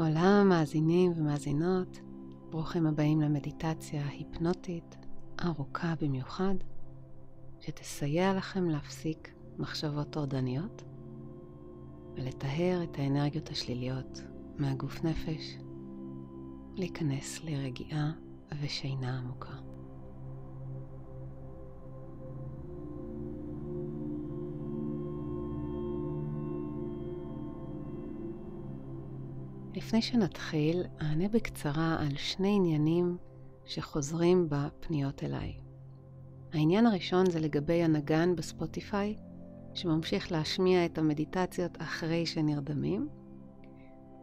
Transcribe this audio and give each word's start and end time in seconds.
עולם 0.00 0.48
מאזינים 0.48 1.12
ומאזינות, 1.16 2.00
ברוכים 2.50 2.86
הבאים 2.86 3.20
למדיטציה 3.20 4.08
היפנוטית 4.08 4.96
ארוכה 5.44 5.94
במיוחד, 6.00 6.54
שתסייע 7.60 8.34
לכם 8.34 8.68
להפסיק 8.68 9.34
מחשבות 9.58 10.10
טורדניות 10.10 10.82
ולטהר 12.14 12.82
את 12.82 12.98
האנרגיות 12.98 13.48
השליליות 13.48 14.22
מהגוף 14.58 15.04
נפש, 15.04 15.56
להיכנס 16.76 17.44
לרגיעה 17.44 18.12
ושינה 18.60 19.18
עמוקה. 19.18 19.69
לפני 29.90 30.02
שנתחיל, 30.02 30.82
אענה 31.02 31.28
בקצרה 31.28 31.96
על 32.00 32.16
שני 32.16 32.52
עניינים 32.56 33.16
שחוזרים 33.64 34.46
בפניות 34.48 35.24
אליי. 35.24 35.56
העניין 36.52 36.86
הראשון 36.86 37.30
זה 37.30 37.40
לגבי 37.40 37.82
הנגן 37.82 38.36
בספוטיפיי, 38.36 39.16
שממשיך 39.74 40.32
להשמיע 40.32 40.84
את 40.84 40.98
המדיטציות 40.98 41.82
אחרי 41.82 42.26
שנרדמים, 42.26 43.08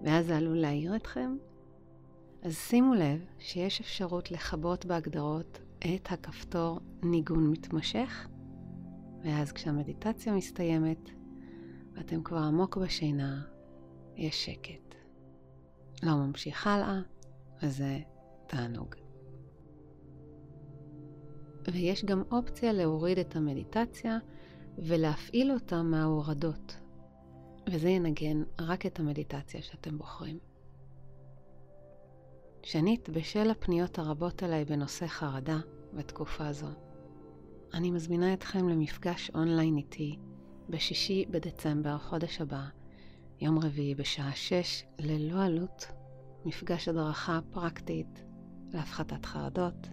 ואז 0.03 0.25
זה 0.25 0.37
עלול 0.37 0.57
להעיר 0.57 0.95
אתכם. 0.95 1.37
אז 2.41 2.55
שימו 2.55 2.93
לב 2.93 3.25
שיש 3.39 3.81
אפשרות 3.81 4.31
לכבות 4.31 4.85
בהגדרות 4.85 5.59
את 5.79 6.11
הכפתור 6.11 6.79
ניגון 7.03 7.51
מתמשך, 7.51 8.27
ואז 9.23 9.51
כשהמדיטציה 9.51 10.33
מסתיימת 10.33 11.09
ואתם 11.93 12.23
כבר 12.23 12.37
עמוק 12.37 12.77
בשינה, 12.77 13.41
יש 14.15 14.45
שקט. 14.45 14.86
לא 16.03 16.15
ממשיך 16.15 16.67
הלאה, 16.67 16.99
וזה 17.63 17.99
תענוג. 18.47 18.95
ויש 21.71 22.05
גם 22.05 22.23
אופציה 22.31 22.73
להוריד 22.73 23.19
את 23.19 23.35
המדיטציה 23.35 24.17
ולהפעיל 24.77 25.51
אותה 25.51 25.81
מההורדות, 25.81 26.79
וזה 27.69 27.89
ינגן 27.89 28.43
רק 28.59 28.85
את 28.85 28.99
המדיטציה 28.99 29.61
שאתם 29.61 29.97
בוחרים. 29.97 30.39
שנית, 32.63 33.09
בשל 33.09 33.51
הפניות 33.51 33.99
הרבות 33.99 34.43
אליי 34.43 34.65
בנושא 34.65 35.07
חרדה 35.07 35.59
בתקופה 35.93 36.53
זו, 36.53 36.67
אני 37.73 37.91
מזמינה 37.91 38.33
אתכם 38.33 38.69
למפגש 38.69 39.31
אונליין 39.35 39.77
איתי 39.77 40.17
בשישי 40.69 41.25
בדצמבר, 41.29 41.97
חודש 41.97 42.41
הבא, 42.41 42.65
יום 43.41 43.59
רביעי 43.59 43.95
בשעה 43.95 44.31
6 44.35 44.83
ללא 44.99 45.43
עלות, 45.43 45.87
מפגש 46.45 46.87
הדרכה 46.87 47.39
פרקטית 47.51 48.23
להפחתת 48.73 49.25
חרדות. 49.25 49.87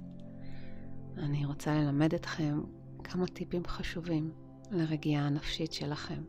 אני 1.16 1.46
רוצה 1.46 1.74
ללמד 1.74 2.14
אתכם 2.14 2.60
כמה 3.04 3.26
טיפים 3.26 3.64
חשובים 3.66 4.32
לרגיעה 4.70 5.26
הנפשית 5.26 5.72
שלכם. 5.72 6.22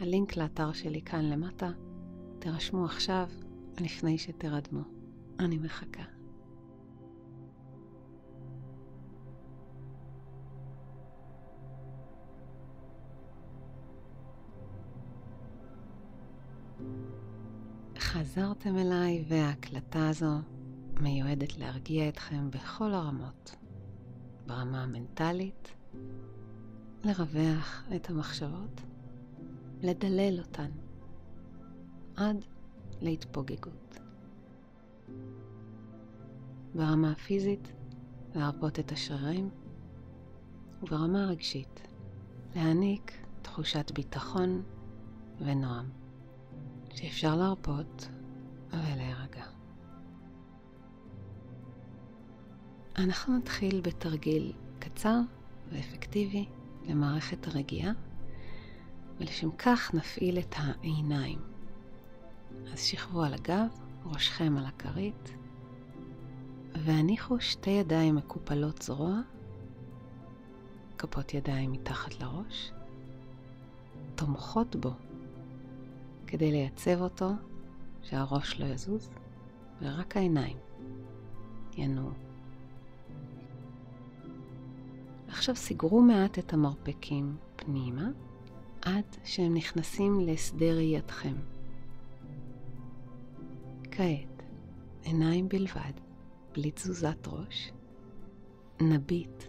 הלינק 0.00 0.36
לאתר 0.36 0.72
שלי 0.72 1.02
כאן 1.02 1.24
למטה, 1.24 1.70
תירשמו 2.38 2.84
עכשיו 2.84 3.28
לפני 3.80 4.18
שתרדמו. 4.18 4.82
אני 5.40 5.58
מחכה. 5.58 6.13
חזרתם 18.14 18.78
אליי 18.78 19.24
וההקלטה 19.28 20.08
הזו 20.08 20.32
מיועדת 21.00 21.58
להרגיע 21.58 22.08
אתכם 22.08 22.50
בכל 22.50 22.92
הרמות. 22.92 23.56
ברמה 24.46 24.82
המנטלית, 24.82 25.74
לרווח 27.04 27.84
את 27.96 28.10
המחשבות, 28.10 28.80
לדלל 29.82 30.38
אותן, 30.38 30.70
עד 32.16 32.44
להתפוגגות. 33.00 33.98
ברמה 36.74 37.10
הפיזית, 37.10 37.72
להרפות 38.34 38.78
את 38.78 38.92
השרירים, 38.92 39.50
וברמה 40.82 41.24
הרגשית, 41.24 41.80
להעניק 42.56 43.12
תחושת 43.42 43.90
ביטחון 43.94 44.62
ונועם. 45.38 46.03
שאפשר 46.94 47.36
להרפות 47.36 48.08
ולהירגע. 48.70 49.44
אנחנו 52.98 53.36
נתחיל 53.38 53.80
בתרגיל 53.80 54.52
קצר 54.78 55.18
ואפקטיבי 55.72 56.46
למערכת 56.86 57.46
הרגיעה, 57.46 57.92
ולשם 59.18 59.50
כך 59.50 59.94
נפעיל 59.94 60.38
את 60.38 60.54
העיניים. 60.58 61.38
אז 62.72 62.80
שכבו 62.80 63.22
על 63.22 63.34
הגב, 63.34 63.66
ראשכם 64.04 64.56
על 64.58 64.66
הכרית, 64.66 65.34
והניחו 66.84 67.40
שתי 67.40 67.70
ידיים 67.70 68.14
מקופלות 68.14 68.82
זרוע, 68.82 69.20
כפות 70.98 71.34
ידיים 71.34 71.72
מתחת 71.72 72.20
לראש, 72.20 72.72
תומכות 74.14 74.76
בו 74.76 74.90
כדי 76.34 76.50
לייצב 76.50 77.00
אותו, 77.00 77.30
שהראש 78.02 78.60
לא 78.60 78.66
יזוז, 78.66 79.10
ורק 79.82 80.16
העיניים 80.16 80.56
ינועו. 81.76 82.10
עכשיו 85.28 85.56
סגרו 85.56 86.02
מעט 86.02 86.38
את 86.38 86.52
המרפקים 86.52 87.36
פנימה, 87.56 88.08
עד 88.82 89.04
שהם 89.24 89.54
נכנסים 89.54 90.20
להסדר 90.20 90.76
ראייתכם. 90.76 91.34
כעת, 93.90 94.42
עיניים 95.02 95.48
בלבד, 95.48 95.92
בלי 96.52 96.70
תזוזת 96.70 97.26
ראש, 97.26 97.72
נביט 98.80 99.44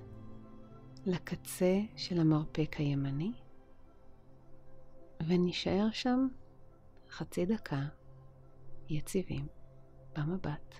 לקצה 1.05 1.79
של 1.95 2.19
המרפק 2.19 2.75
הימני, 2.79 3.31
ונשאר 5.27 5.87
שם 5.91 6.27
חצי 7.17 7.45
דקה 7.45 7.81
יציבים 8.89 9.47
במבט. 10.17 10.75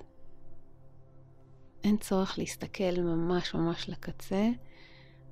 אין 1.83 1.97
צורך 1.97 2.37
להסתכל 2.37 3.01
ממש 3.01 3.55
ממש 3.55 3.89
לקצה, 3.89 4.49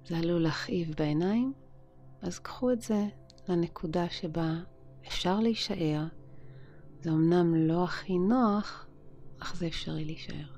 זה 0.05 0.17
עלול 0.17 0.41
להכאיב 0.41 0.95
בעיניים, 0.97 1.53
אז 2.21 2.39
קחו 2.39 2.71
את 2.71 2.81
זה 2.81 3.05
לנקודה 3.47 4.09
שבה 4.09 4.53
אפשר 5.07 5.39
להישאר. 5.39 6.03
זה 7.01 7.09
אמנם 7.09 7.55
לא 7.55 7.83
הכי 7.83 8.17
נוח, 8.17 8.87
אך 9.39 9.55
זה 9.55 9.67
אפשרי 9.67 10.05
להישאר. 10.05 10.52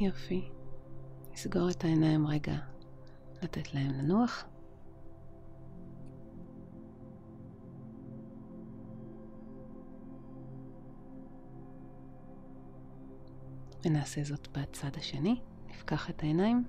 יופי. 0.00 0.48
נסגור 1.32 1.70
את 1.70 1.84
העיניים 1.84 2.26
רגע, 2.26 2.56
לתת 3.42 3.74
להם 3.74 3.90
לנוח. 3.90 4.44
ונעשה 13.84 14.24
זאת 14.24 14.48
בצד 14.58 14.96
השני. 14.96 15.40
נפקח 15.68 16.10
את 16.10 16.22
העיניים, 16.22 16.64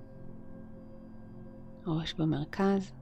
ראש 1.86 2.14
במרכז, 2.14 2.92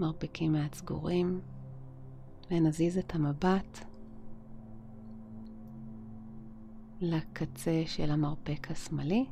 מרפקים 0.00 0.52
מעט 0.52 0.74
סגורים, 0.74 1.40
ונזיז 2.50 2.98
את 2.98 3.14
המבט 3.14 3.89
לקצה 7.00 7.82
של 7.86 8.10
המרפק 8.10 8.70
השמאלי, 8.70 9.26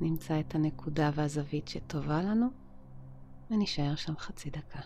נמצא 0.00 0.40
את 0.40 0.54
הנקודה 0.54 1.10
והזווית 1.14 1.68
שטובה 1.68 2.22
לנו, 2.22 2.46
ונשאר 3.50 3.94
שם 3.94 4.16
חצי 4.18 4.50
דקה. 4.50 4.80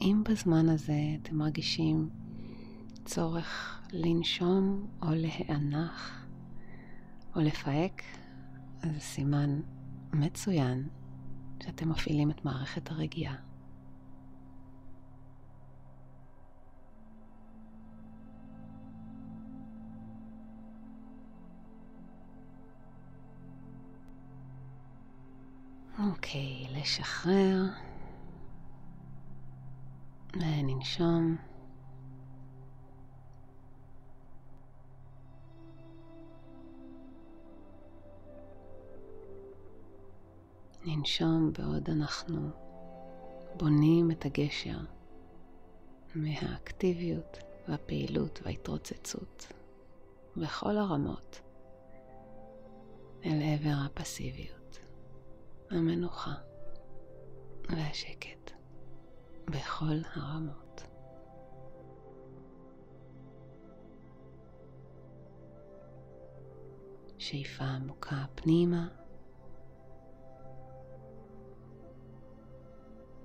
אם 0.00 0.22
בזמן 0.28 0.68
הזה 0.68 0.98
אתם 1.22 1.36
מרגישים 1.36 2.10
צורך 3.04 3.80
לנשום 3.92 4.86
או 5.02 5.08
להיאנח 5.10 6.26
או 7.36 7.40
לפהק, 7.40 8.02
אז 8.82 8.90
סימן 8.98 9.60
מצוין 10.12 10.88
שאתם 11.62 11.88
מפעילים 11.88 12.30
את 12.30 12.44
מערכת 12.44 12.90
הרגיעה. 12.90 13.36
אוקיי, 25.98 26.66
לשחרר. 26.70 27.62
וננשום. 30.34 31.36
ננשום 40.84 41.52
בעוד 41.52 41.90
אנחנו 41.90 42.50
בונים 43.56 44.10
את 44.10 44.24
הגשר 44.24 44.78
מהאקטיביות 46.14 47.38
והפעילות 47.68 48.40
וההתרוצצות 48.44 49.46
בכל 50.36 50.78
הרמות 50.78 51.40
אל 53.24 53.42
עבר 53.42 53.76
הפסיביות, 53.86 54.65
המנוחה 55.70 56.34
והשקט 57.68 58.50
בכל 59.46 59.96
הרמות. 60.14 60.82
שאיפה 67.18 67.64
עמוקה 67.64 68.24
פנימה 68.34 68.88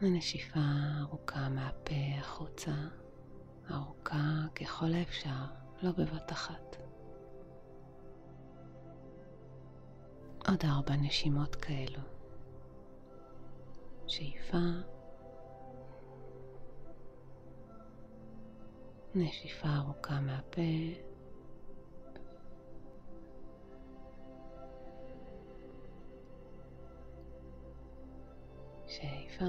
ונשיפה 0.01 0.59
ארוכה 1.01 1.49
מהפה 1.49 2.19
החוצה, 2.19 2.73
ארוכה 3.71 4.45
ככל 4.55 4.93
האפשר, 4.93 5.45
לא 5.81 5.91
בבת 5.91 6.31
אחת. 6.31 6.75
עוד 10.47 10.63
ארבע 10.63 10.95
נשימות 10.95 11.55
כאלו. 11.55 12.20
שאיפה, 14.11 14.57
נשיפה 19.15 19.67
ארוכה 19.77 20.19
מהפה, 20.19 20.61
שאיפה. 28.87 29.45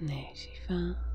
נשיפה. 0.00 1.07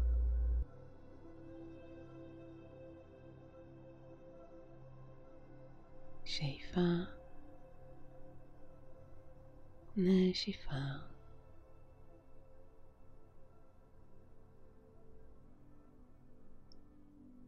נשיפה. 10.33 10.75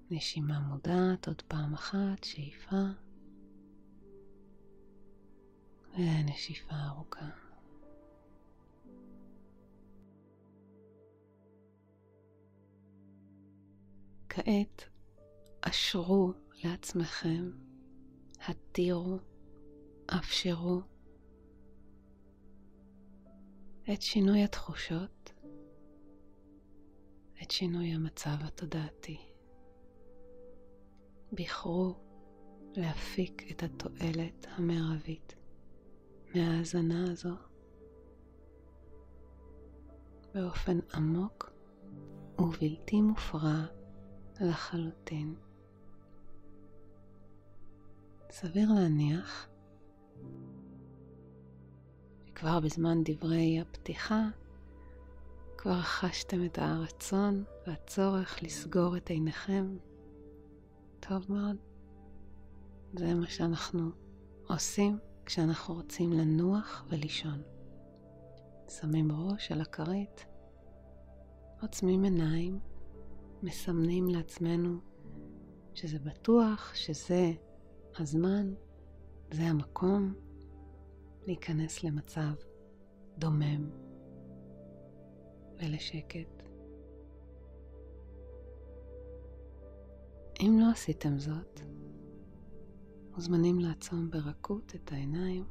נשימה 0.10 0.60
מודעת 0.60 1.28
עוד 1.28 1.42
פעם 1.42 1.74
אחת, 1.74 2.24
שאיפה 2.24 2.76
ונשיפה 5.94 6.76
ארוכה. 6.88 7.30
כעת 14.30 14.84
אשרו 15.62 16.34
לעצמכם, 16.64 17.52
התירו, 18.48 19.20
אפשרו 20.08 20.82
את 23.94 24.02
שינוי 24.02 24.44
התחושות, 24.44 25.34
את 27.42 27.52
שינוי 27.52 27.94
המצב 27.94 28.36
התודעתי. 28.44 29.18
בחרו 31.34 31.96
להפיק 32.76 33.52
את 33.52 33.64
התועלת 33.64 34.48
המרבית 34.50 35.36
מההאזנה 36.36 37.12
הזו 37.12 37.36
באופן 40.34 40.80
עמוק 40.94 41.52
ובלתי 42.40 43.02
מופרע 43.02 43.66
לחלוטין. 44.42 45.36
סביר 48.30 48.70
להניח 48.76 49.48
שכבר 52.36 52.60
בזמן 52.60 53.02
דברי 53.04 53.60
הפתיחה 53.60 54.24
כבר 55.58 55.82
חשתם 55.82 56.46
את 56.46 56.58
הרצון 56.58 57.44
והצורך 57.68 58.44
לסגור 58.44 58.98
את 58.98 59.10
עיניכם. 59.10 59.78
טוב 61.00 61.26
מאוד. 61.30 61.56
זה 62.94 63.14
מה 63.14 63.28
שאנחנו 63.28 63.90
עושים 64.48 65.00
כשאנחנו 65.26 65.74
רוצים 65.74 66.14
לנוח 66.14 66.86
ולישון. 66.90 67.42
שמים 68.70 69.12
ראש 69.12 69.52
על 69.52 69.62
הכרית, 69.62 70.26
עוצמים 71.62 72.04
עיניים 72.04 72.60
מסמנים 73.44 74.10
לעצמנו 74.10 74.80
שזה 75.74 76.00
בטוח, 76.00 76.72
שזה 76.76 77.32
הזמן, 77.98 78.54
זה 79.32 79.44
המקום 79.44 80.25
להיכנס 81.25 81.83
למצב 81.83 82.33
דומם 83.18 83.69
ולשקט. 85.57 86.44
אם 90.39 90.58
לא 90.60 90.72
עשיתם 90.72 91.20
זאת, 91.20 91.60
מוזמנים 93.12 93.60
לעצום 93.60 94.10
ברכות 94.10 94.75
את 94.75 94.91
העיניים 94.91 95.46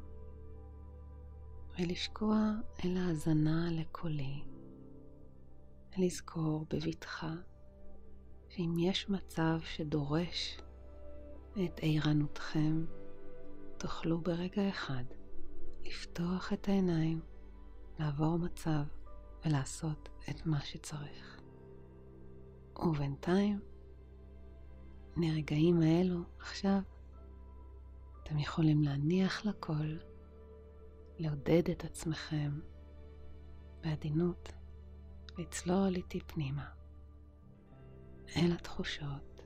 ולשקוע 1.79 2.53
אל 2.85 2.97
ההאזנה 2.97 3.69
לקולי, 3.73 4.43
ולזכור 5.99 6.67
בבטחה 6.71 7.35
שאם 8.49 8.75
יש 8.79 9.09
מצב 9.09 9.59
שדורש 9.65 10.61
את 11.53 11.81
ערנותכם, 11.83 12.85
תוכלו 13.79 14.21
ברגע 14.21 14.69
אחד 14.69 15.05
לפתוח 15.85 16.53
את 16.53 16.69
העיניים, 16.69 17.21
לעבור 17.99 18.39
מצב 18.39 18.83
ולעשות 19.45 20.09
את 20.31 20.47
מה 20.47 20.61
שצריך. 20.61 21.41
ובינתיים, 22.79 23.61
מהרגעים 25.17 25.81
האלו, 25.81 26.21
עכשיו, 26.39 26.81
אתם 28.23 28.39
יכולים 28.39 28.83
להניח 28.83 29.47
לכל, 29.47 29.97
לעודד 31.19 31.71
את 31.71 31.85
עצמכם 31.85 32.61
בעדינות, 33.81 34.53
לצלול 35.39 35.97
איתי 35.97 36.21
פנימה. 36.21 36.71
אל 38.37 38.53
התחושות 38.53 39.43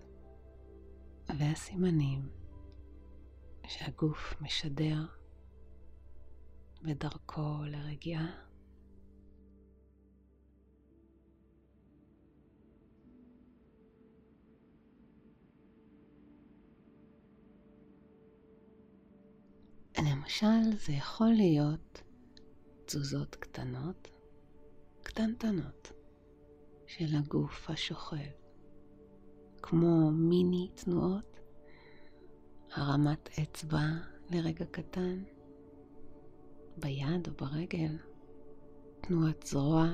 והסימנים 1.39 2.29
שהגוף 3.67 4.35
משדר 4.41 5.18
בדרכו 6.83 7.65
לרגיעה. 7.65 8.49
למשל, 19.99 20.77
זה 20.87 20.93
יכול 20.93 21.29
להיות 21.29 22.03
תזוזות 22.85 23.37
קטנות, 23.37 24.09
קטנטנות, 25.03 25.93
של 26.87 27.17
הגוף 27.19 27.71
השוכב. 27.71 28.17
כמו 29.63 30.11
מיני 30.11 30.69
תנועות, 30.75 31.41
הרמת 32.73 33.29
אצבע 33.43 33.87
לרגע 34.31 34.65
קטן, 34.67 35.23
ביד 36.81 37.29
או 37.29 37.33
ברגל, 37.33 37.97
תנועת 39.01 39.43
זרוע 39.47 39.87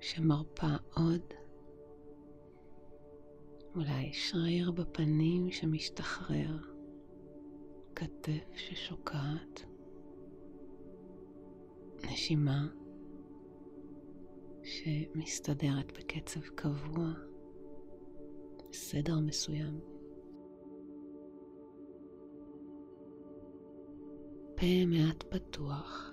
שמרפה 0.00 0.74
עוד, 0.94 1.22
אולי 3.74 4.12
שריר 4.12 4.70
בפנים 4.70 5.50
שמשתחרר, 5.50 6.56
כתף 7.94 8.56
ששוקעת, 8.56 9.64
נשימה 12.04 12.66
שמסתדרת 14.62 15.92
בקצב 15.98 16.40
קבוע. 16.40 17.08
סדר 18.72 19.18
מסוים. 19.20 19.97
הפה 24.58 24.86
מעט 24.86 25.22
פתוח, 25.22 26.10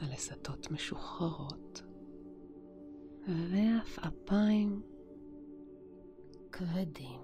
הלסתות 0.00 0.70
משוחררות, 0.70 1.82
ועפעפיים 3.28 4.82
כבדים. 6.52 7.20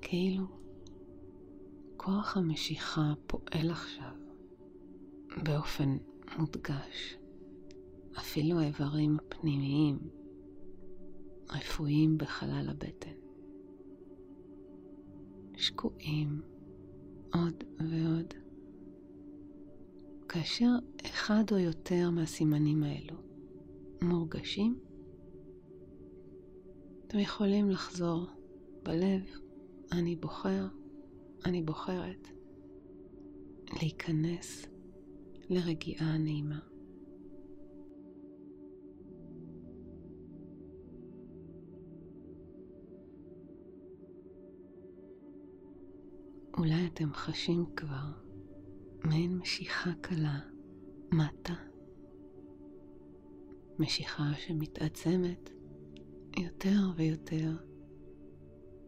כאילו 0.00 0.46
כוח 1.96 2.36
המשיכה 2.36 3.12
פועל 3.26 3.70
עכשיו 3.70 4.14
באופן 5.44 5.96
מודגש. 6.38 7.16
אפילו 8.18 8.60
האיברים 8.60 9.16
הפנימיים 9.16 9.98
רפואיים 11.50 12.18
בחלל 12.18 12.68
הבטן. 12.70 13.31
שקועים 15.62 16.40
עוד 17.34 17.64
ועוד. 17.78 18.34
כאשר 20.28 20.70
אחד 21.06 21.44
או 21.52 21.58
יותר 21.58 22.10
מהסימנים 22.10 22.82
האלו 22.82 23.16
מורגשים, 24.02 24.78
אתם 27.06 27.18
יכולים 27.18 27.70
לחזור 27.70 28.26
בלב, 28.82 29.22
אני 29.92 30.16
בוחר, 30.16 30.66
אני 31.44 31.62
בוחרת, 31.62 32.28
להיכנס 33.80 34.66
לרגיעה 35.50 36.18
נעימה. 36.18 36.71
אולי 46.62 46.86
אתם 46.86 47.12
חשים 47.12 47.66
כבר 47.76 48.06
מעין 49.04 49.38
משיכה 49.38 49.90
קלה 50.00 50.40
מטה, 51.12 51.54
משיכה 53.78 54.22
שמתעצמת 54.36 55.50
יותר 56.38 56.78
ויותר 56.96 57.56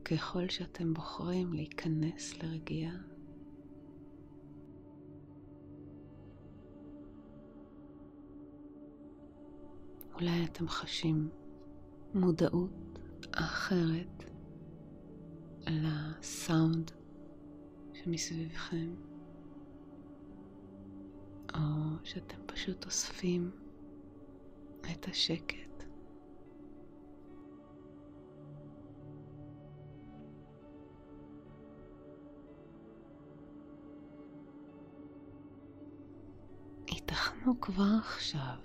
ככל 0.05 0.49
שאתם 0.49 0.95
בוחרים 0.95 1.53
להיכנס 1.53 2.43
לרגיעה. 2.43 2.97
אולי 10.15 10.45
אתם 10.45 10.69
חשים 10.69 11.29
מודעות 12.15 12.99
אחרת 13.33 14.25
לסאונד 15.67 17.04
שמסביבכם, 18.05 18.95
או 21.55 21.61
שאתם 22.05 22.39
פשוט 22.47 22.85
אוספים 22.85 23.51
את 24.93 25.09
השקט. 25.09 25.85
ייתכנו 36.89 37.61
כבר 37.61 37.97
עכשיו 38.01 38.57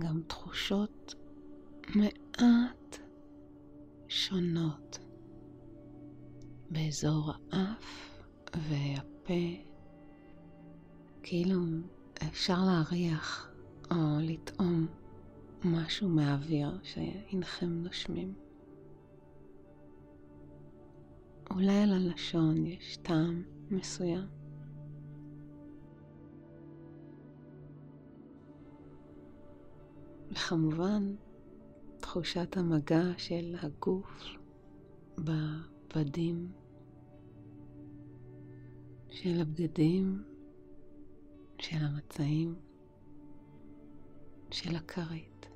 גם 0.00 0.22
תחושות 0.26 1.14
מעט 1.94 2.98
שונות 4.08 4.98
באזור 6.70 7.32
האף 7.52 8.17
והפה, 8.56 9.62
כאילו 11.22 11.60
אפשר 12.28 12.58
להריח 12.66 13.50
או 13.90 13.96
לטעום 14.20 14.86
משהו 15.64 16.08
מהאוויר 16.08 16.78
שאינכם 16.82 17.82
נושמים. 17.82 18.34
אולי 21.50 21.82
על 21.82 21.92
הלשון 21.92 22.66
יש 22.66 22.96
טעם 22.96 23.42
מסוים. 23.70 24.26
וכמובן, 30.30 31.14
תחושת 32.00 32.56
המגע 32.56 33.02
של 33.18 33.56
הגוף 33.62 34.24
בבדים 35.18 36.52
של 39.22 39.40
הבגדים, 39.40 40.22
של 41.58 41.76
המצעים, 41.76 42.54
של 44.50 44.76
הכרית 44.76 45.46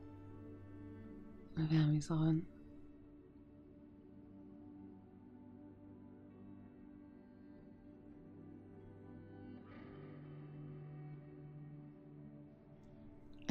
והמזרון. 1.57 2.40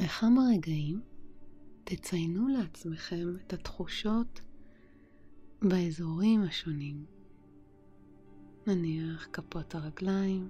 לכמה 0.00 0.42
רגעים 0.54 1.00
תציינו 1.84 2.48
לעצמכם 2.48 3.28
את 3.46 3.52
התחושות 3.52 4.40
באזורים 5.62 6.42
השונים 6.42 7.11
נניח 8.66 9.28
כפות 9.32 9.74
הרגליים, 9.74 10.48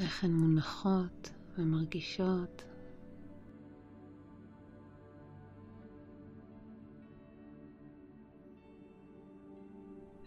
איך 0.00 0.24
הן 0.24 0.32
מונחות 0.32 1.30
ומרגישות. 1.58 2.62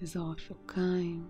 אזור 0.01 0.31
השוקיים. 0.31 1.27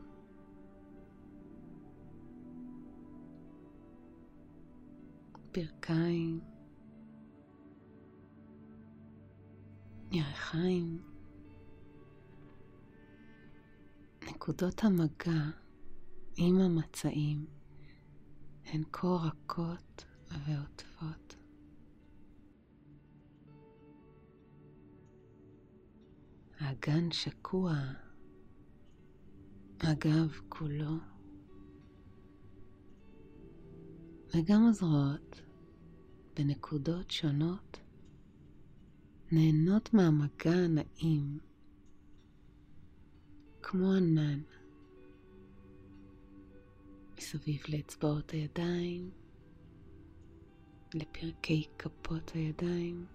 ברכיים, 5.53 6.39
ירחיים. 10.11 11.18
נקודות 14.49 14.83
המגע 14.83 15.41
עם 16.37 16.59
המצעים 16.59 17.45
הן 18.65 18.83
כה 18.91 19.07
רכות 19.07 20.05
ועוטפות. 20.29 21.35
האגן 26.59 27.11
שקוע, 27.11 27.73
הגב 29.79 30.39
כולו, 30.49 30.95
וגם 34.35 34.65
הזרועות 34.65 35.41
בנקודות 36.35 37.11
שונות 37.11 37.79
נהנות 39.31 39.93
מהמגע 39.93 40.51
הנעים 40.51 41.39
כמו 43.71 43.93
ענן 43.93 44.39
מסביב 47.17 47.61
לאצבעות 47.69 48.31
הידיים, 48.31 49.11
לפרקי 50.93 51.67
כפות 51.77 52.31
הידיים. 52.33 53.05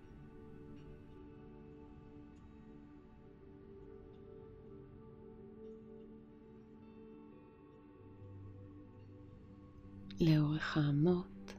לאורך 10.20 10.76
האמות. 10.76 11.54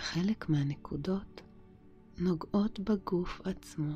חלק 0.00 0.48
מהנקודות 0.48 1.43
נוגעות 2.18 2.80
בגוף 2.80 3.40
עצמו, 3.44 3.94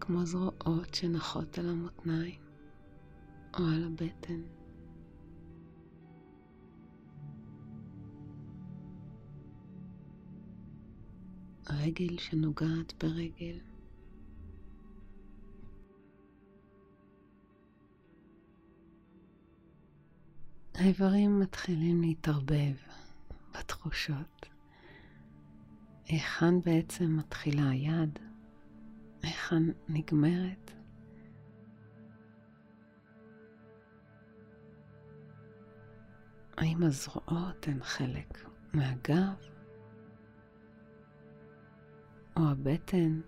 כמו 0.00 0.26
זרועות 0.26 0.94
שנחות 0.94 1.58
על 1.58 1.68
המותניים 1.68 2.40
או 3.58 3.64
על 3.64 3.84
הבטן. 3.84 4.42
רגל 11.70 12.18
שנוגעת 12.18 13.04
ברגל. 13.04 13.58
האיברים 20.74 21.40
מתחילים 21.40 22.00
להתערבב 22.00 22.74
בתחושות. 23.54 24.51
היכן 26.12 26.60
בעצם 26.60 27.16
מתחילה 27.16 27.68
היד? 27.68 28.18
היכן 29.22 29.62
נגמרת? 29.88 30.70
האם 36.56 36.82
הזרועות 36.82 37.68
הן 37.68 37.82
חלק 37.82 38.44
מהגב? 38.72 39.48
או 42.36 42.42
הבטן? 42.50 43.20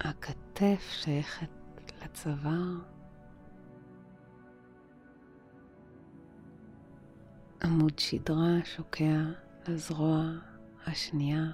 הכתף 0.00 0.88
שייכת 0.90 1.50
לצוואר? 2.02 2.74
עמוד 7.62 7.98
שדרה 7.98 8.64
שוקע 8.64 9.45
לזרוע 9.68 10.32
השנייה, 10.86 11.44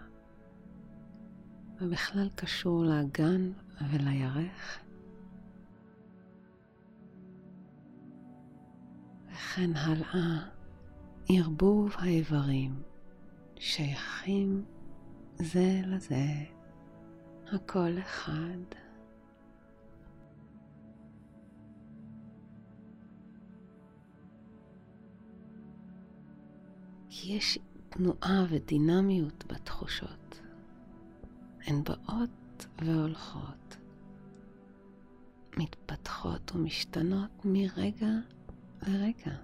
ובכלל 1.81 2.29
קשור 2.35 2.85
לאגן 2.85 3.53
ולירך. 3.91 4.79
וכן 9.33 9.77
הלאה, 9.77 10.49
ערבוב 11.29 11.95
האיברים 11.99 12.83
שייכים 13.57 14.65
זה 15.35 15.81
לזה, 15.87 16.27
הכל 17.53 17.99
אחד. 17.99 18.77
יש 27.11 27.59
תנועה 27.93 28.45
ודינמיות 28.49 29.45
בתחושות. 29.47 30.41
הן 31.67 31.85
באות 31.85 32.67
והולכות, 32.79 33.77
מתפתחות 35.57 36.53
ומשתנות 36.55 37.31
מרגע 37.45 38.11
לרגע, 38.83 39.37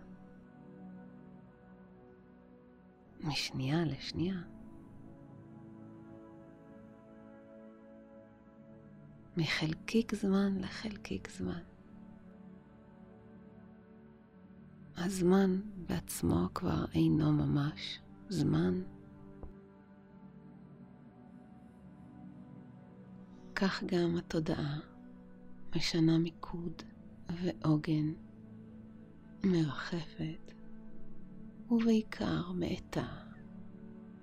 משנייה 3.21 3.85
לשנייה. 3.85 4.41
מחלקיק 9.37 10.15
זמן 10.15 10.59
לחלקיק 10.59 11.31
זמן. 11.31 11.63
הזמן 14.97 15.61
בעצמו 15.87 16.49
כבר 16.55 16.85
אינו 16.95 17.33
ממש 17.33 18.01
זמן. 18.29 18.83
כך 23.55 23.83
גם 23.87 24.17
התודעה 24.17 24.79
משנה 25.77 26.19
מיקוד 26.19 26.83
ועוגן, 27.43 28.13
מרחפת, 29.45 30.53
ובעיקר 31.71 32.53
מאטה 32.53 33.07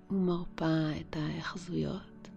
ומרפה 0.09 0.99
את 1.01 1.15
ההאחזויות. 1.15 2.29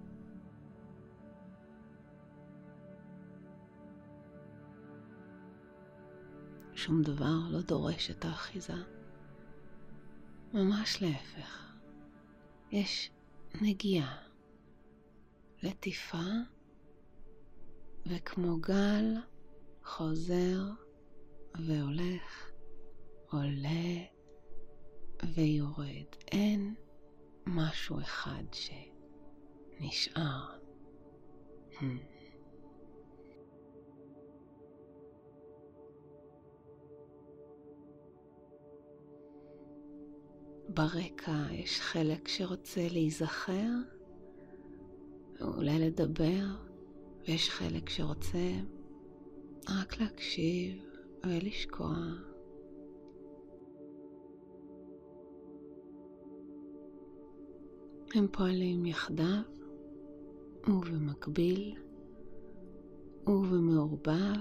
שום 6.74 7.02
דבר 7.02 7.38
לא 7.50 7.60
דורש 7.60 8.10
את 8.10 8.24
האחיזה. 8.24 8.97
ממש 10.54 11.02
להפך. 11.02 11.72
יש 12.70 13.10
נגיעה, 13.60 14.22
לטיפה, 15.62 16.26
וכמו 18.06 18.56
גל 18.60 19.16
חוזר 19.84 20.60
והולך, 21.54 22.50
עולה 23.30 24.04
ויורד. 25.34 26.06
אין 26.32 26.74
משהו 27.46 28.00
אחד 28.00 28.44
שנשאר. 29.80 30.58
Hmm. 31.72 32.17
ברקע 40.68 41.46
יש 41.52 41.80
חלק 41.80 42.28
שרוצה 42.28 42.86
להיזכר, 42.90 43.70
ואולי 45.40 45.78
לדבר, 45.78 46.44
ויש 47.28 47.50
חלק 47.50 47.88
שרוצה 47.88 48.52
רק 49.68 50.00
להקשיב 50.00 50.84
ולשקוע. 51.26 51.94
הם 58.14 58.26
פועלים 58.32 58.86
יחדיו 58.86 59.42
ובמקביל 60.68 61.76
ובמעורבב, 63.26 64.36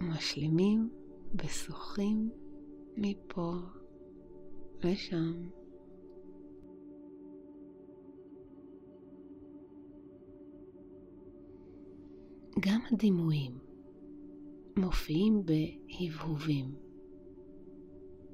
משלימים 0.00 0.90
ושוחים 1.44 2.30
מפה 2.96 3.52
ושם. 4.84 5.48
גם 12.60 12.80
הדימויים 12.92 13.58
מופיעים 14.76 15.42
בהבהובים 15.46 16.74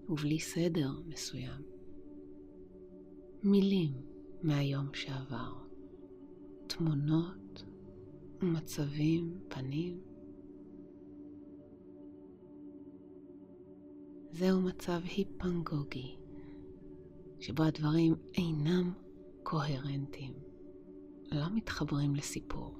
ובלי 0.08 0.40
סדר 0.40 0.90
מסוים. 1.06 1.62
מילים 3.42 3.92
מהיום 4.42 4.86
שעבר, 4.94 5.52
תמונות 6.66 7.64
ומצבים, 8.42 9.38
פנים. 9.48 10.00
זהו 14.30 14.60
מצב 14.60 15.00
היפנגוגי, 15.04 16.16
שבו 17.44 17.62
הדברים 17.62 18.14
אינם 18.34 18.92
קוהרנטיים, 19.42 20.32
לא 21.32 21.44
מתחברים 21.54 22.14
לסיפור. 22.14 22.78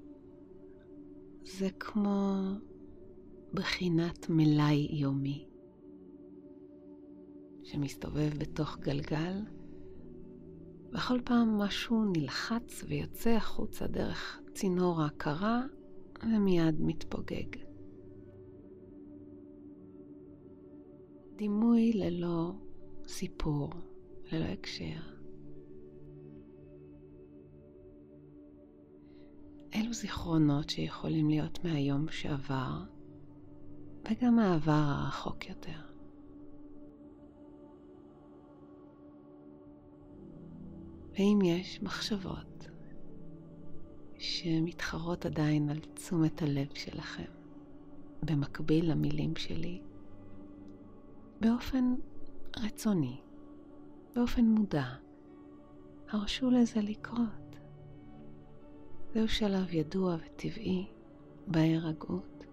זה 1.45 1.69
כמו 1.81 2.35
בחינת 3.55 4.27
מלאי 4.29 4.89
יומי 4.91 5.49
שמסתובב 7.63 8.31
בתוך 8.39 8.79
גלגל, 8.81 9.43
וכל 10.93 11.21
פעם 11.25 11.59
משהו 11.59 12.05
נלחץ 12.05 12.85
ויוצא 12.89 13.31
החוצה 13.31 13.87
דרך 13.87 14.41
צינור 14.55 15.03
ההכרה 15.03 15.63
ומיד 16.23 16.81
מתפוגג. 16.81 17.57
דימוי 21.37 21.93
ללא 21.93 22.53
סיפור, 23.07 23.71
ללא 24.35 24.45
הקשר. 24.45 25.15
אלו 29.75 29.93
זיכרונות 29.93 30.71
שיכולים 30.71 31.29
להיות 31.31 31.65
מהיום 31.65 32.09
שעבר 32.09 32.83
וגם 34.11 34.37
מהעבר 34.37 34.73
הרחוק 34.73 35.49
יותר. 35.49 35.81
ואם 41.13 41.39
יש 41.45 41.83
מחשבות 41.83 42.69
שמתחרות 44.19 45.27
עדיין 45.27 45.69
על 45.71 45.79
תשומת 45.95 46.43
הלב 46.43 46.69
שלכם, 46.75 47.33
במקביל 48.23 48.91
למילים 48.91 49.37
שלי, 49.37 49.83
באופן 51.41 51.95
רצוני, 52.57 53.24
באופן 54.15 54.45
מודע. 54.45 54.85
הרשו 56.09 56.51
לזה 56.51 56.81
לקרות. 56.81 57.57
זהו 59.15 59.29
שלב 59.29 59.75
ידוע 59.75 60.17
וטבעי 60.25 60.87
בהירגעות. 61.47 62.45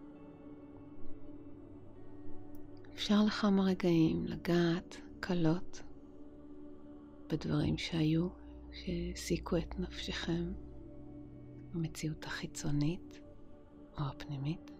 אפשר 2.93 3.24
לכמה 3.28 3.63
רגעים 3.63 4.26
לגעת 4.26 4.97
קלות 5.19 5.82
בדברים 7.30 7.78
שהיו, 7.78 8.28
שהעסיקו 8.71 9.58
את 9.58 9.80
נפשכם 9.80 10.54
במציאות 11.74 12.26
החיצונית 12.26 13.21
או 13.97 14.04
הפנימית. 14.04 14.71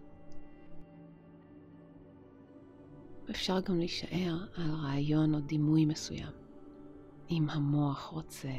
אפשר 3.30 3.60
גם 3.60 3.78
להישאר 3.78 4.46
על 4.56 4.70
רעיון 4.70 5.34
או 5.34 5.40
דימוי 5.40 5.84
מסוים, 5.84 6.32
אם 7.32 7.50
המוח 7.50 8.06
רוצה 8.06 8.52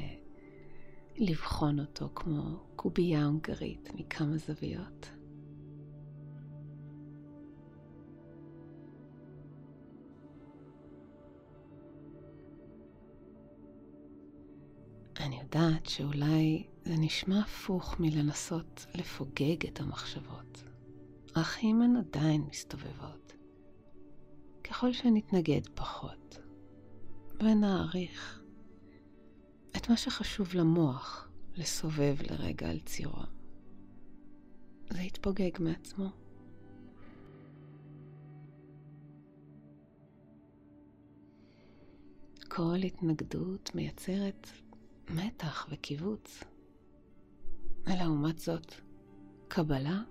לבחון 1.18 1.80
אותו 1.80 2.10
כמו 2.16 2.60
קובייה 2.76 3.26
הונגרית 3.26 3.90
מכמה 3.96 4.38
זוויות. 4.38 5.10
אני 15.20 15.40
יודעת 15.40 15.86
שאולי 15.86 16.68
זה 16.86 16.94
נשמע 16.98 17.40
הפוך 17.40 18.00
מלנסות 18.00 18.86
לפוגג 18.96 19.66
את 19.68 19.80
המחשבות, 19.80 20.64
אך 21.34 21.58
אם 21.64 21.82
הן 21.82 21.96
עדיין 21.96 22.42
מסתובבות, 22.50 23.34
ככל 24.64 24.94
שנתנגד 24.94 25.62
פחות 25.76 26.40
ונעריך 27.40 28.43
את 29.84 29.90
מה 29.90 29.98
שחשוב 29.98 30.48
למוח 30.54 31.30
לסובב 31.56 32.16
לרגע 32.22 32.70
על 32.70 32.80
צירו, 32.80 33.24
זה 34.90 35.02
יתפוגג 35.02 35.52
מעצמו. 35.60 36.10
כל 42.48 42.76
התנגדות 42.86 43.76
מייצרת 43.76 44.48
מתח 45.10 45.68
וקיבוץ. 45.72 46.44
ולעומת 47.86 48.40
זאת, 48.40 48.74
קבלה 49.48 50.02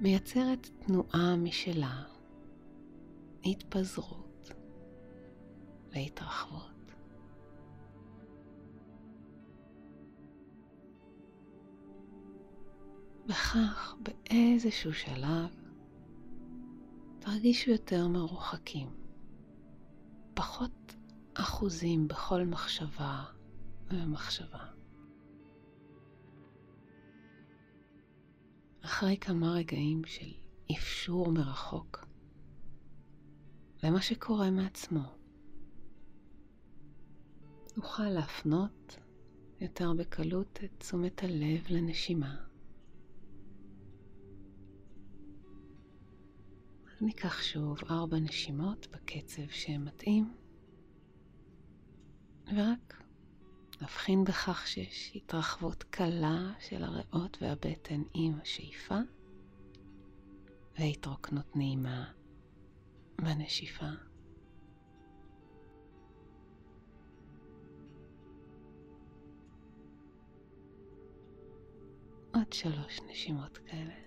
מייצרת 0.00 0.70
תנועה 0.86 1.36
משלה, 1.36 2.02
התפזרות 3.44 4.50
והתרחבות. 5.92 6.73
וכך 13.28 13.94
באיזשהו 14.02 14.94
שלב 14.94 15.50
תרגישו 17.18 17.70
יותר 17.70 18.08
מרוחקים, 18.08 18.88
פחות 20.34 20.94
אחוזים 21.34 22.08
בכל 22.08 22.44
מחשבה 22.44 23.24
ומחשבה. 23.90 24.64
אחרי 28.80 29.16
כמה 29.20 29.52
רגעים 29.52 30.04
של 30.04 30.32
אפשור 30.72 31.32
מרחוק 31.32 32.06
למה 33.82 34.02
שקורה 34.02 34.50
מעצמו, 34.50 35.02
נוכל 37.76 38.08
להפנות 38.08 38.98
יותר 39.60 39.92
בקלות 39.92 40.58
את 40.64 40.70
תשומת 40.78 41.22
הלב 41.22 41.66
לנשימה. 41.68 42.53
ניקח 47.04 47.42
שוב 47.42 47.78
ארבע 47.90 48.18
נשימות 48.18 48.86
בקצב 48.86 49.42
שמתאים. 49.50 50.34
ורק 52.46 53.02
נבחין 53.82 54.24
בכך 54.24 54.66
שיש 54.66 55.12
התרחבות 55.14 55.82
קלה 55.82 56.52
של 56.58 56.84
הריאות 56.84 57.38
והבטן 57.40 58.02
עם 58.14 58.32
השאיפה 58.42 58.98
והתרוקנות 60.78 61.56
נעימה 61.56 62.12
בנשיפה. 63.18 63.90
עוד 72.34 72.52
שלוש 72.52 73.00
נשימות 73.10 73.58
כאלה. 73.58 74.03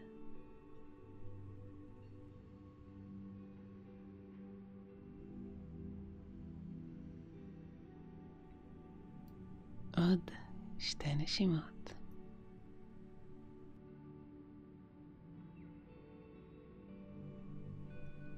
עוד 9.98 10.20
שתי 10.80 11.16
נשימות. 11.16 11.94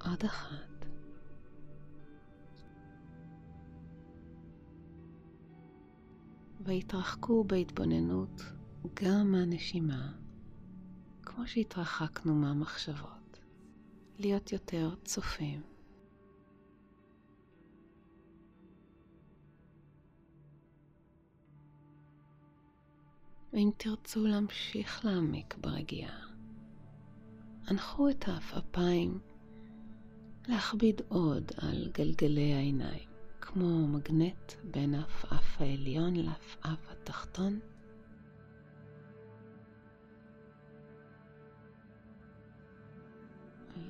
עוד 0.04 0.24
אחת. 0.24 0.86
והתרחקו 6.60 7.44
בהתבוננות 7.44 8.42
גם 9.02 9.32
מהנשימה, 9.32 10.12
כמו 11.22 11.46
שהתרחקנו 11.46 12.34
מהמחשבות, 12.34 13.40
להיות 14.18 14.52
יותר 14.52 14.94
צופים. 15.04 15.69
ואם 23.52 23.70
תרצו 23.76 24.26
להמשיך 24.26 25.04
להעמיק 25.04 25.56
ברגיעה, 25.60 26.18
הנחו 27.66 28.08
את 28.08 28.28
העפעפיים 28.28 29.18
להכביד 30.48 31.00
עוד 31.08 31.52
על 31.56 31.90
גלגלי 31.94 32.54
העיניים, 32.54 33.08
כמו 33.40 33.88
מגנט 33.88 34.52
בין 34.64 34.94
העפעף 34.94 35.60
העליון 35.60 36.16
לעפעף 36.16 36.90
התחתון. 36.90 37.58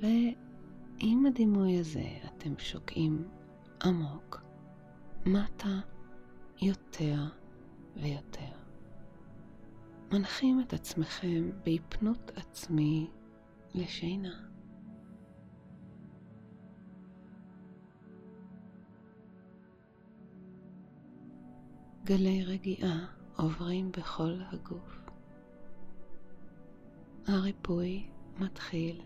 ועם 0.01 1.25
הדימוי 1.25 1.79
הזה 1.79 2.17
אתם 2.25 2.53
שוקעים 2.59 3.27
עמוק, 3.83 4.41
מטה 5.25 5.79
יותר 6.61 7.23
ויותר. 7.95 8.60
מנחים 10.11 10.61
את 10.61 10.73
עצמכם 10.73 11.49
בהיפנות 11.63 12.31
עצמי 12.35 13.09
לשינה. 13.73 14.47
גלי 22.03 22.43
רגיעה 22.45 23.05
עוברים 23.35 23.91
בכל 23.91 24.39
הגוף. 24.51 24.99
הריפוי 27.27 28.09
מתחיל 28.39 29.01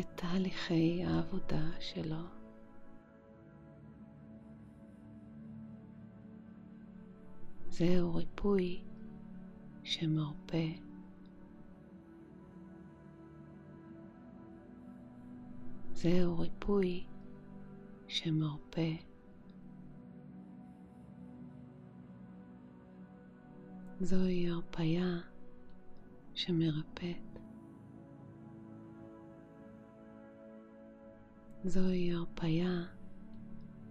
את 0.00 0.06
תהליכי 0.14 1.04
העבודה 1.04 1.70
שלו. 1.80 2.22
זהו 7.68 8.14
ריפוי 8.14 8.87
שמרפא. 9.88 10.66
זהו 15.92 16.38
ריפוי 16.38 17.04
שמרפא. 18.08 18.92
זוהי 24.00 24.50
הרפאיה 24.50 25.20
שמרפאת. 26.34 27.38
זוהי 31.64 32.12
הרפאיה 32.12 32.82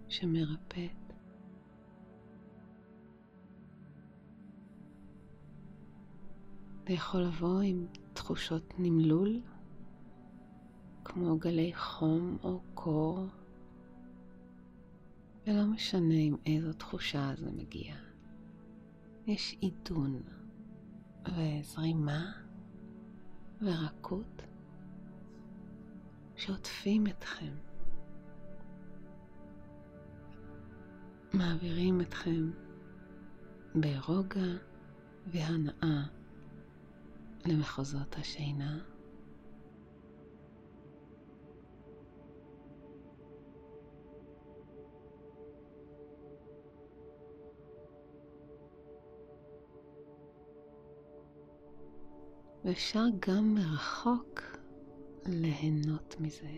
שמרפאת. 0.08 1.07
זה 6.88 6.94
יכול 6.94 7.20
לבוא 7.20 7.60
עם 7.60 7.86
תחושות 8.12 8.74
נמלול, 8.78 9.40
כמו 11.04 11.38
גלי 11.38 11.72
חום 11.74 12.36
או 12.42 12.60
קור, 12.74 13.26
ולא 15.46 15.64
משנה 15.66 16.14
עם 16.14 16.36
איזו 16.46 16.72
תחושה 16.72 17.32
זה 17.36 17.50
מגיע. 17.50 17.94
יש 19.26 19.56
עידון 19.60 20.22
וזרימה 21.26 22.32
ורקות 23.62 24.42
שעוטפים 26.36 27.06
אתכם, 27.06 27.54
מעבירים 31.32 32.00
אתכם 32.00 32.50
ברוגע 33.74 34.56
והנאה 35.26 36.17
למחוזות 37.46 38.16
השינה. 38.16 38.78
ואפשר 52.64 53.04
גם 53.28 53.54
מרחוק 53.54 54.40
ליהנות 55.26 56.16
מזה. 56.20 56.56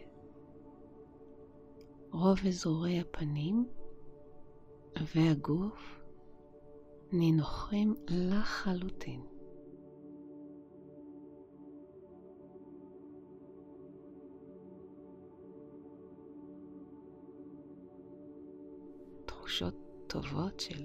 רוב 2.12 2.38
אזורי 2.48 3.00
הפנים 3.00 3.68
והגוף 5.14 6.00
נינוחים 7.12 7.94
לחלוטין. 8.08 9.39
תחושות 19.60 19.74
טובות 20.06 20.60
של 20.60 20.84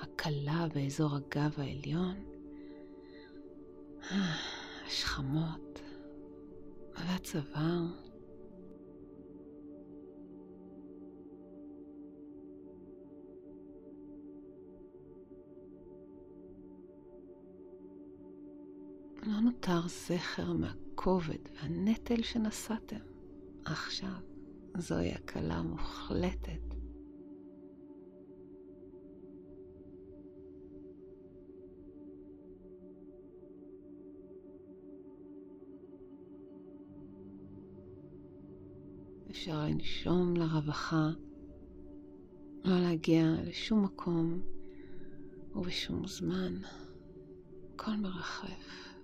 הקלה 0.00 0.66
באזור 0.74 1.10
הגב 1.14 1.54
העליון, 1.56 2.16
השכמות 4.86 5.80
והצוואר. 6.94 7.82
לא 19.22 19.40
נותר 19.40 19.88
זכר 19.88 20.52
מהכובד 20.52 21.38
והנטל 21.54 22.22
שנשאתם. 22.22 22.96
עכשיו 23.64 24.20
זוהי 24.76 25.12
הקלה 25.12 25.62
מוחלטת 25.62 26.73
אפשר 39.44 39.64
לנשום 39.64 40.36
לרווחה, 40.36 41.08
לא 42.64 42.80
להגיע 42.80 43.24
לשום 43.46 43.84
מקום 43.84 44.42
ובשום 45.54 46.06
זמן. 46.06 46.54
הכל 47.74 47.96
מרחף, 47.96 48.94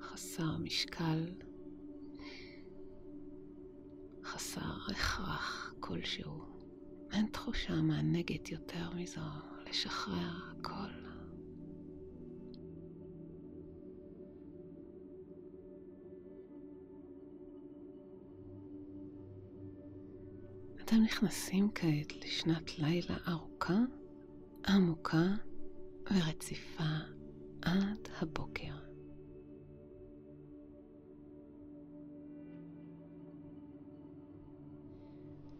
חסר 0.00 0.56
משקל, 0.58 1.24
חסר 4.24 4.72
הכרח 4.90 5.74
כלשהו. 5.80 6.44
אין 7.12 7.26
תחושה 7.26 7.74
מענגת 7.74 8.48
יותר 8.52 8.90
מזו 8.96 9.20
לשחרר 9.70 10.50
הכל. 10.50 11.09
אתם 20.90 21.02
נכנסים 21.02 21.70
כעת 21.74 22.24
לשנת 22.24 22.78
לילה 22.78 23.16
ארוכה, 23.28 23.78
עמוקה 24.66 25.26
ורציפה 26.10 26.84
עד 27.62 28.08
הבוקר. 28.20 28.72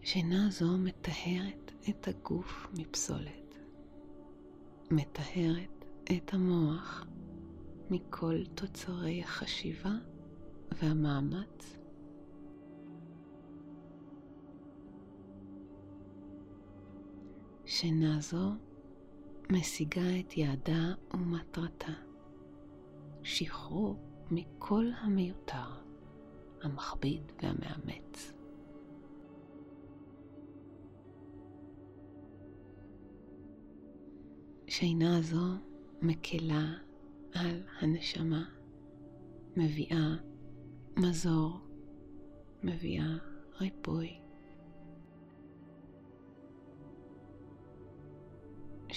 שינה 0.02 0.50
זו 0.50 0.78
מטהרת 0.78 1.72
את 1.88 2.08
הגוף 2.08 2.66
מפסולת, 2.78 3.58
מטהרת 4.90 5.84
את 6.16 6.34
המוח 6.34 7.06
מכל 7.90 8.44
תוצרי 8.54 9.22
החשיבה 9.22 9.94
והמאמץ 10.72 11.79
שינה 17.80 18.20
זו 18.20 18.50
משיגה 19.50 20.20
את 20.20 20.36
יעדה 20.36 20.94
ומטרתה, 21.14 21.92
שחרור 23.22 23.96
מכל 24.30 24.86
המיותר, 25.00 25.70
המכביד 26.62 27.32
והמאמץ. 27.42 28.32
שינה 34.68 35.22
זו 35.22 35.46
מקלה 36.02 36.72
על 37.34 37.62
הנשמה, 37.80 38.44
מביאה 39.56 40.16
מזור, 40.96 41.60
מביאה 42.62 43.16
ריפוי. 43.60 44.29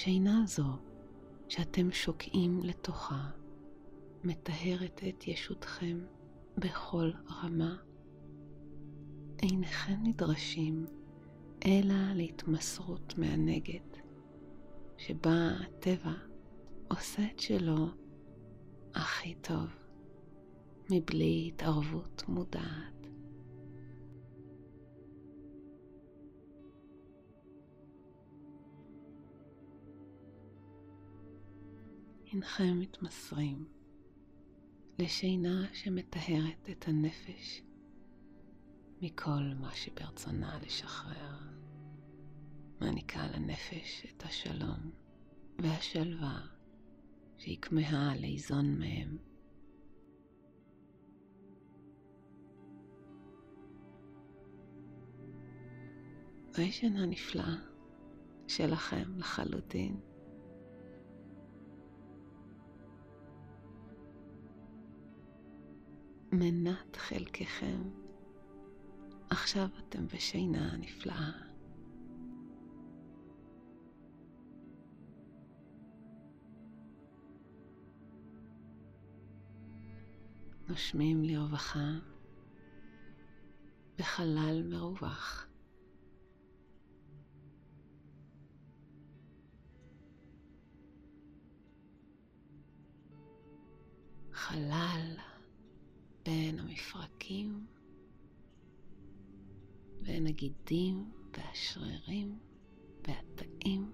שינה 0.03 0.43
זו 0.45 0.65
שאתם 1.49 1.91
שוקעים 1.91 2.59
לתוכה 2.63 3.29
מטהרת 4.23 5.01
את 5.09 5.27
ישותכם 5.27 5.99
בכל 6.57 7.11
רמה. 7.29 7.75
אינכם 9.41 9.95
נדרשים 10.03 10.85
אלא 11.65 12.13
להתמסרות 12.15 13.17
מהנגד, 13.17 13.87
שבה 14.97 15.49
הטבע 15.61 16.13
עושה 16.87 17.21
את 17.31 17.39
שלו 17.39 17.87
הכי 18.95 19.35
טוב, 19.35 19.67
מבלי 20.91 21.51
התערבות 21.53 22.23
מודעת. 22.27 22.92
הנכם 32.33 32.79
מתמסרים 32.79 33.65
לשינה 34.99 35.67
שמטהרת 35.73 36.69
את 36.71 36.87
הנפש 36.87 37.61
מכל 39.01 39.43
מה 39.59 39.71
שברצונה 39.75 40.59
לשחרר. 40.65 41.37
מעניקה 42.81 43.27
לנפש 43.27 44.05
את 44.05 44.23
השלום 44.23 44.91
והשלווה 45.59 46.41
שהיא 47.37 47.57
כמהה 47.61 48.15
ליזון 48.15 48.79
מהם. 48.79 49.17
זוהי 56.51 56.71
שינה 56.71 57.05
נפלאה 57.05 57.55
שלכם 58.47 59.17
לחלוטין. 59.17 60.12
מנת 66.33 66.95
חלקכם. 66.95 67.81
עכשיו 69.29 69.67
אתם 69.79 70.07
בשינה 70.07 70.77
נפלאה. 70.77 71.31
נושמים 80.67 81.23
לרווחה 81.23 81.89
בחלל 83.99 84.63
מרווח. 84.69 85.47
חלל 94.31 95.12
בין 100.01 100.27
הגידים 100.27 101.11
והשרירים 101.37 102.39
והתאים, 103.07 103.91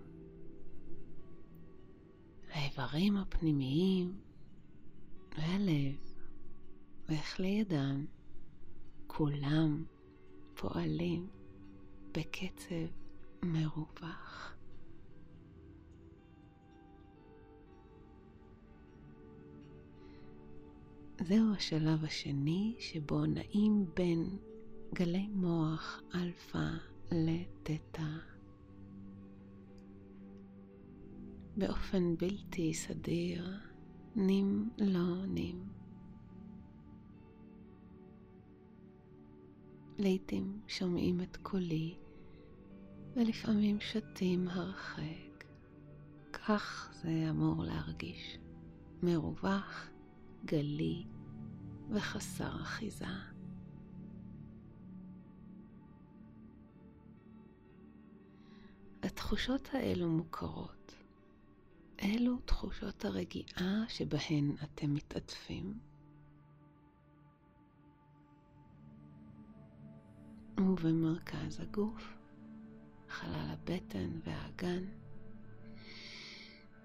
האיברים 2.51 3.17
הפנימיים 3.17 4.19
והלב 5.37 5.95
ואיך 7.07 7.39
לידם, 7.39 8.05
כולם 9.07 9.83
פועלים 10.55 11.27
בקצב 12.11 12.91
מרווח. 13.43 14.58
זהו 21.27 21.53
השלב 21.53 22.03
השני 22.03 22.75
שבו 22.79 23.25
נעים 23.25 23.85
בין 23.95 24.37
גלי 24.93 25.27
מוח 25.27 26.01
אלפא 26.15 26.67
לתטא. 27.11 28.11
באופן 31.57 32.15
בלתי 32.15 32.73
סדיר 32.73 33.57
נמלונים. 34.15 35.63
לעתים 39.97 40.61
שומעים 40.67 41.21
את 41.21 41.37
קולי 41.37 41.95
ולפעמים 43.15 43.79
שתים 43.79 44.47
הרחק. 44.47 45.43
כך 46.31 46.93
זה 47.03 47.27
אמור 47.29 47.63
להרגיש, 47.63 48.37
מרווח, 49.03 49.89
גלי 50.45 51.05
וחסר 51.89 52.61
אחיזה. 52.61 53.05
התחושות 59.03 59.69
האלו 59.73 60.09
מוכרות. 60.09 60.79
אלו 62.01 62.37
תחושות 62.45 63.05
הרגיעה 63.05 63.83
שבהן 63.87 64.55
אתם 64.63 64.93
מתעטפים. 64.93 65.79
ובמרכז 70.57 71.59
הגוף, 71.59 72.17
חלל 73.09 73.49
הבטן 73.49 74.09
והאגן, 74.23 74.83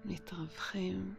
מתרווחים 0.05 1.15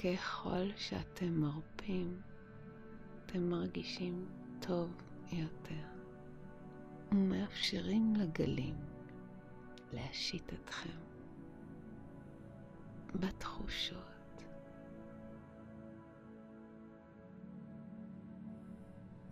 ככל 0.00 0.66
שאתם 0.76 1.40
מרפים, 1.40 2.20
אתם 3.26 3.50
מרגישים 3.50 4.28
טוב 4.60 4.90
יותר 5.32 5.86
ומאפשרים 7.12 8.16
לגלים 8.16 8.74
להשית 9.92 10.52
אתכם 10.52 10.98
בתחושות. 13.14 14.44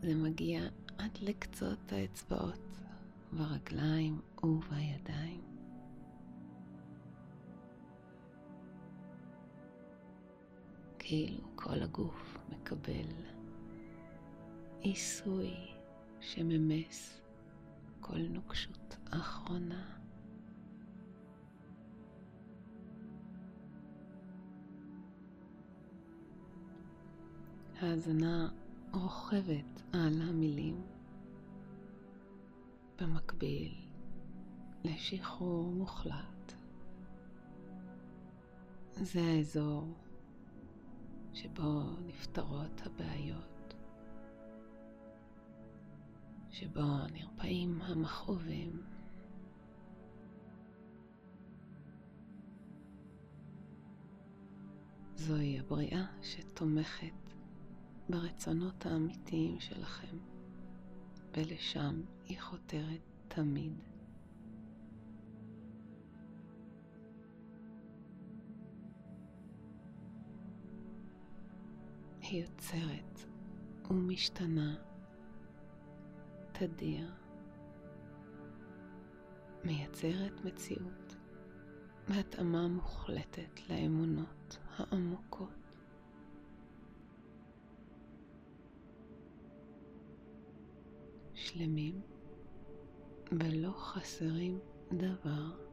זה 0.01 0.15
מגיע 0.15 0.63
עד 0.99 1.19
לקצות 1.21 1.93
האצבעות 1.93 2.79
ברגליים 3.33 4.21
ובידיים. 4.43 5.48
כאילו 11.11 11.41
כל 11.55 11.83
הגוף 11.83 12.39
מקבל 12.49 13.09
עיסוי 14.81 15.55
שממס 16.21 17.21
כל 18.01 18.19
נוקשות 18.19 18.97
אחרונה. 19.11 19.99
האזנה 27.81 28.49
רוכבת 28.93 29.83
על 29.93 30.23
המילים 30.23 30.83
במקביל 33.01 33.75
לשחרור 34.85 35.73
מוחלט. 35.73 36.53
זה 38.93 39.21
האזור 39.21 39.95
שבו 41.43 41.83
נפתרות 42.07 42.81
הבעיות, 42.87 43.75
שבו 46.51 47.07
נרפאים 47.13 47.83
המכאובים. 47.83 48.83
זוהי 55.17 55.59
הבריאה 55.59 56.05
שתומכת 56.23 57.33
ברצונות 58.09 58.87
האמיתיים 58.87 59.61
שלכם, 59.61 60.17
ולשם 61.37 62.03
היא 62.25 62.41
חותרת 62.41 63.01
תמיד. 63.29 63.98
היא 72.29 72.43
יוצרת 72.43 73.25
ומשתנה 73.91 74.77
תדיר, 76.53 77.11
מייצרת 79.65 80.45
מציאות 80.45 81.17
בהתאמה 82.09 82.69
מוחלטת 82.69 83.69
לאמונות 83.71 84.59
העמוקות. 84.77 85.73
שלמים 91.35 92.01
ולא 93.33 93.73
חסרים 93.73 94.59
דבר. 94.93 95.68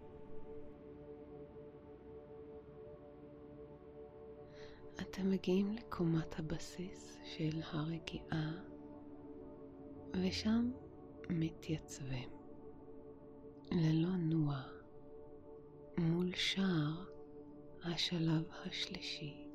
אתם 5.16 5.30
מגיעים 5.30 5.72
לקומת 5.72 6.40
הבסיס 6.40 7.18
של 7.24 7.62
הרגיעה, 7.72 8.52
ושם 10.14 10.72
מתייצבים 11.30 12.30
ללא 13.72 14.10
נוע 14.10 14.62
מול 15.98 16.32
שער 16.36 17.06
השלב 17.84 18.44
השלישי. 18.66 19.48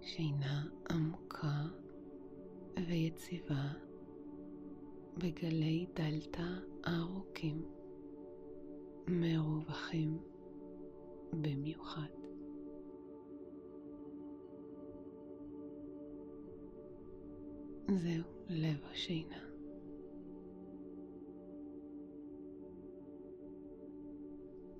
שינה 0.00 0.64
עמוקה 0.90 1.62
ויציבה 2.88 3.72
בגלי 5.18 5.86
דלתא 5.94 6.48
ארוכים, 6.88 7.62
מרווחים 9.08 10.27
במיוחד. 11.32 12.08
זהו 17.88 18.24
לב 18.48 18.84
השינה. 18.84 19.38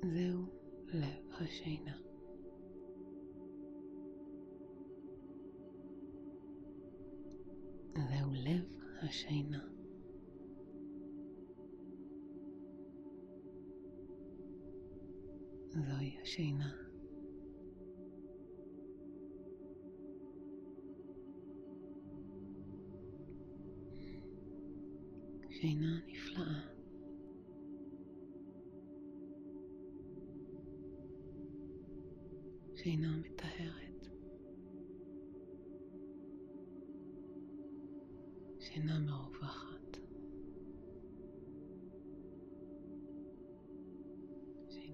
זהו 0.03 0.43
לב 0.89 1.31
השינה. 1.31 1.97
זהו 7.95 8.31
לב 8.33 8.65
השינה. 9.03 9.78
זוהי 15.71 16.19
השינה. 16.23 16.71
שינה 25.51 26.01
נפלאה. 26.07 26.61
שינה 32.75 33.17
מטהרת. 33.17 33.38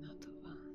not 0.02 0.20
the 0.20 0.28
one. 0.42 0.73